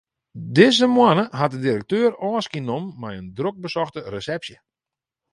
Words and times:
Dizze 0.55 0.87
moanne 0.95 1.25
hat 1.41 1.51
de 1.55 1.59
direkteur 1.65 2.11
ôfskie 2.29 2.63
nommen 2.69 2.97
mei 3.01 3.13
in 3.21 3.27
drok 3.37 3.57
besochte 3.63 3.99
resepsje. 4.13 4.57